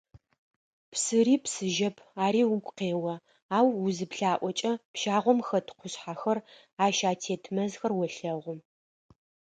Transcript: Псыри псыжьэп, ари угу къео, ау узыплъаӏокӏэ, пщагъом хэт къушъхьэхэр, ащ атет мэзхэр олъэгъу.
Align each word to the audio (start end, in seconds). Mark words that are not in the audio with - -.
Псыри 0.91 1.35
псыжьэп, 1.43 1.97
ари 2.23 2.43
угу 2.53 2.71
къео, 2.77 3.13
ау 3.57 3.67
узыплъаӏокӏэ, 3.85 4.71
пщагъом 4.93 5.39
хэт 5.47 5.67
къушъхьэхэр, 5.77 6.37
ащ 6.85 6.97
атет 7.11 7.43
мэзхэр 7.55 7.91
олъэгъу. 8.01 8.57